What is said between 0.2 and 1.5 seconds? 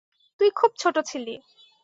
তুই খুব ছোট ছিলি।